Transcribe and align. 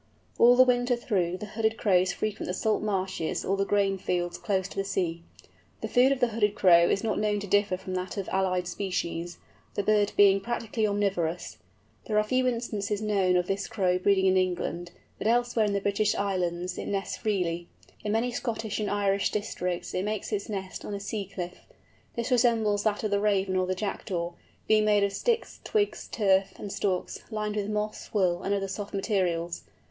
All 0.39 0.55
the 0.55 0.63
winter 0.63 0.95
through 0.95 1.37
Hooded 1.37 1.77
Crows 1.77 2.11
frequent 2.11 2.47
the 2.47 2.55
salt 2.55 2.81
marshes 2.81 3.45
or 3.45 3.55
the 3.55 3.65
grain 3.67 3.99
fields 3.99 4.39
close 4.39 4.67
to 4.69 4.75
the 4.75 4.83
sea. 4.83 5.21
The 5.81 5.87
food 5.87 6.11
of 6.11 6.19
the 6.19 6.29
Hooded 6.29 6.55
Crow 6.55 6.89
is 6.89 7.03
not 7.03 7.19
known 7.19 7.39
to 7.41 7.45
differ 7.45 7.77
from 7.77 7.93
that 7.93 8.17
of 8.17 8.27
allied 8.29 8.65
species, 8.65 9.37
the 9.75 9.83
bird 9.83 10.13
being 10.17 10.41
practically 10.41 10.87
omnivorous. 10.87 11.59
There 12.07 12.17
are 12.17 12.23
few 12.23 12.47
instances 12.47 12.99
known 12.99 13.35
of 13.35 13.45
this 13.45 13.67
Crow 13.67 13.99
breeding 13.99 14.25
in 14.25 14.37
England, 14.37 14.89
but 15.19 15.27
elsewhere 15.27 15.65
in 15.67 15.73
the 15.73 15.79
British 15.79 16.15
Islands 16.15 16.79
it 16.79 16.87
nests 16.87 17.17
freely. 17.17 17.67
In 18.03 18.11
many 18.11 18.31
Scottish 18.31 18.79
and 18.79 18.89
Irish 18.89 19.29
districts 19.29 19.93
it 19.93 20.03
makes 20.03 20.31
its 20.31 20.49
nest 20.49 20.83
on 20.83 20.95
a 20.95 20.99
sea 20.99 21.29
cliff. 21.31 21.67
This 22.15 22.31
resembles 22.31 22.81
that 22.85 23.03
of 23.03 23.11
the 23.11 23.19
Raven 23.19 23.55
or 23.55 23.67
the 23.67 23.75
Jackdaw, 23.75 24.31
being 24.67 24.85
made 24.85 25.03
of 25.03 25.13
sticks, 25.13 25.59
twigs, 25.63 26.09
turf, 26.11 26.57
and 26.57 26.71
stalks, 26.73 27.19
lined 27.29 27.55
with 27.55 27.69
moss, 27.69 28.11
wool, 28.11 28.41
and 28.41 28.55
other 28.55 28.67
soft 28.67 28.95
materials. 28.95 29.61